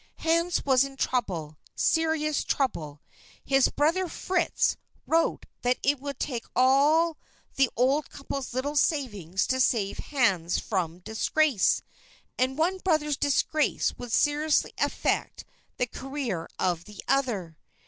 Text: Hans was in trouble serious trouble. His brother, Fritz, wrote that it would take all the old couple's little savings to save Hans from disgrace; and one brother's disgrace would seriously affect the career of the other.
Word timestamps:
Hans 0.17 0.65
was 0.65 0.83
in 0.83 0.97
trouble 0.97 1.59
serious 1.75 2.43
trouble. 2.43 3.03
His 3.45 3.67
brother, 3.69 4.07
Fritz, 4.07 4.75
wrote 5.05 5.45
that 5.61 5.77
it 5.83 5.99
would 5.99 6.19
take 6.19 6.47
all 6.55 7.19
the 7.55 7.69
old 7.77 8.09
couple's 8.09 8.51
little 8.51 8.75
savings 8.75 9.45
to 9.45 9.59
save 9.59 9.99
Hans 9.99 10.57
from 10.57 11.01
disgrace; 11.01 11.83
and 12.35 12.57
one 12.57 12.79
brother's 12.79 13.15
disgrace 13.15 13.95
would 13.99 14.11
seriously 14.11 14.73
affect 14.79 15.45
the 15.77 15.85
career 15.85 16.49
of 16.57 16.85
the 16.85 17.03
other. 17.07 17.59